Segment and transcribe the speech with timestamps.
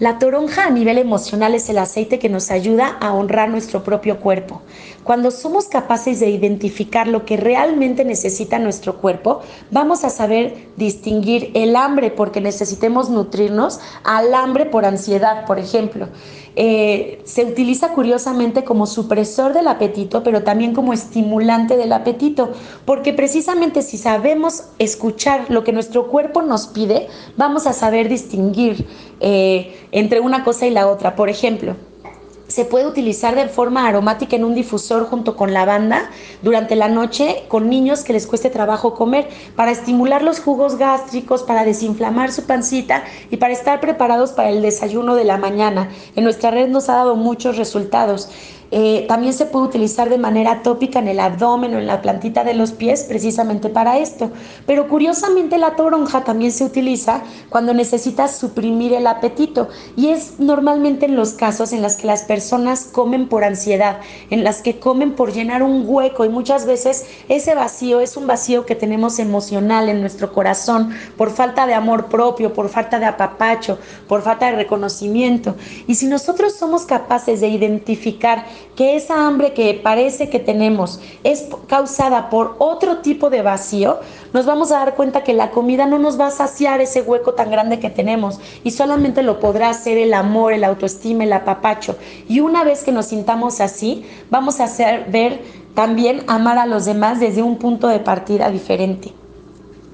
[0.00, 4.18] La toronja a nivel emocional es el aceite que nos ayuda a honrar nuestro propio
[4.18, 4.60] cuerpo.
[5.04, 11.52] Cuando somos capaces de identificar lo que realmente necesita nuestro cuerpo, vamos a saber distinguir
[11.54, 16.08] el hambre porque necesitemos nutrirnos al hambre por ansiedad, por ejemplo.
[16.56, 22.52] Eh, se utiliza curiosamente como supresor del apetito, pero también como estimulante del apetito,
[22.84, 28.86] porque precisamente si sabemos escuchar lo que nuestro cuerpo nos pide, vamos a saber distinguir
[29.20, 31.16] eh, entre una cosa y la otra.
[31.16, 31.74] Por ejemplo,
[32.48, 36.10] se puede utilizar de forma aromática en un difusor junto con lavanda
[36.42, 41.42] durante la noche con niños que les cueste trabajo comer para estimular los jugos gástricos,
[41.42, 45.88] para desinflamar su pancita y para estar preparados para el desayuno de la mañana.
[46.16, 48.28] En nuestra red nos ha dado muchos resultados.
[48.76, 52.42] Eh, también se puede utilizar de manera tópica en el abdomen o en la plantita
[52.42, 54.32] de los pies precisamente para esto.
[54.66, 61.06] Pero curiosamente la toronja también se utiliza cuando necesitas suprimir el apetito y es normalmente
[61.06, 65.12] en los casos en los que las personas comen por ansiedad, en las que comen
[65.12, 69.88] por llenar un hueco y muchas veces ese vacío es un vacío que tenemos emocional
[69.88, 74.56] en nuestro corazón por falta de amor propio, por falta de apapacho, por falta de
[74.56, 75.54] reconocimiento.
[75.86, 81.46] Y si nosotros somos capaces de identificar que esa hambre que parece que tenemos es
[81.68, 84.00] causada por otro tipo de vacío,
[84.32, 87.34] nos vamos a dar cuenta que la comida no nos va a saciar ese hueco
[87.34, 91.96] tan grande que tenemos y solamente lo podrá hacer el amor, el autoestima, el apapacho.
[92.28, 95.40] Y una vez que nos sintamos así, vamos a hacer ver
[95.74, 99.12] también amar a los demás desde un punto de partida diferente.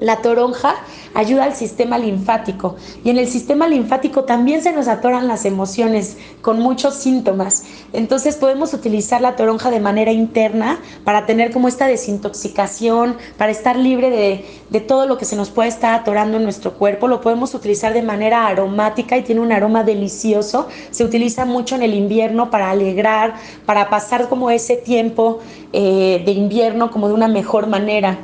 [0.00, 0.76] La toronja
[1.12, 6.16] ayuda al sistema linfático y en el sistema linfático también se nos atoran las emociones
[6.40, 7.64] con muchos síntomas.
[7.92, 13.76] Entonces podemos utilizar la toronja de manera interna para tener como esta desintoxicación, para estar
[13.76, 17.06] libre de, de todo lo que se nos puede estar atorando en nuestro cuerpo.
[17.06, 20.68] Lo podemos utilizar de manera aromática y tiene un aroma delicioso.
[20.90, 23.34] Se utiliza mucho en el invierno para alegrar,
[23.66, 25.40] para pasar como ese tiempo
[25.74, 28.18] eh, de invierno como de una mejor manera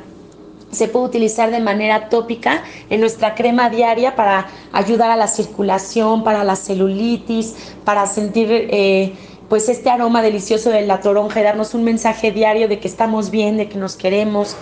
[0.71, 6.23] se puede utilizar de manera tópica en nuestra crema diaria para ayudar a la circulación,
[6.23, 7.55] para la celulitis,
[7.85, 9.13] para sentir eh,
[9.49, 13.31] pues este aroma delicioso de la toronja y darnos un mensaje diario de que estamos
[13.31, 14.55] bien, de que nos queremos.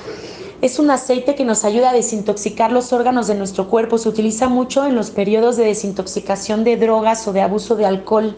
[0.61, 3.97] Es un aceite que nos ayuda a desintoxicar los órganos de nuestro cuerpo.
[3.97, 8.35] Se utiliza mucho en los periodos de desintoxicación de drogas o de abuso de alcohol.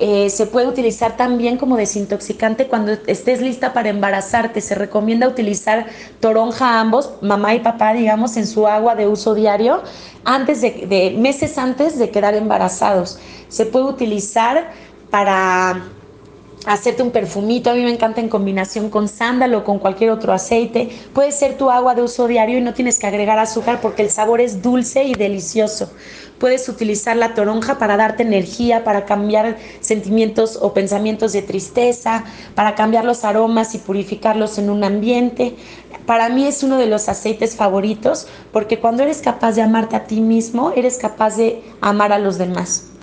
[0.00, 4.60] Eh, se puede utilizar también como desintoxicante cuando estés lista para embarazarte.
[4.60, 5.86] Se recomienda utilizar
[6.20, 9.82] toronja ambos, mamá y papá, digamos, en su agua de uso diario,
[10.24, 13.18] antes de meses antes de quedar embarazados.
[13.48, 14.70] Se puede utilizar
[15.10, 15.82] para
[16.66, 20.32] hacerte un perfumito, a mí me encanta en combinación con sándalo o con cualquier otro
[20.32, 20.90] aceite.
[21.12, 24.10] Puede ser tu agua de uso diario y no tienes que agregar azúcar porque el
[24.10, 25.90] sabor es dulce y delicioso.
[26.38, 32.24] Puedes utilizar la toronja para darte energía, para cambiar sentimientos o pensamientos de tristeza,
[32.54, 35.56] para cambiar los aromas y purificarlos en un ambiente.
[36.06, 40.04] Para mí es uno de los aceites favoritos porque cuando eres capaz de amarte a
[40.04, 42.97] ti mismo, eres capaz de amar a los demás.